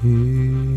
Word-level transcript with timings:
Hey. 0.00 0.67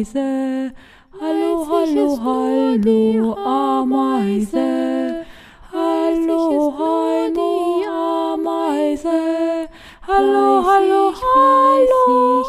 Ameise. 0.00 0.72
Hallo, 1.20 1.64
hallo, 1.64 2.16
hallo, 2.16 3.34
Ameise. 3.36 5.26
Hallo, 5.72 6.70
Heidi, 6.78 7.84
Ameise. 7.84 9.68
Hallo, 10.00 10.62
hallo, 10.62 11.12
hallo, 11.12 12.44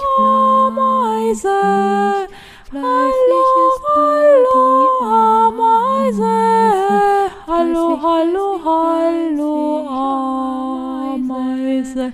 Ameise. 0.71 1.59
Hallo, 2.71 3.43
hallo, 3.83 4.59
Ameise. 5.51 6.37
Hallo, 7.47 7.85
hallo, 7.97 8.47
hallo, 8.63 9.53
Ameise. 11.15 12.13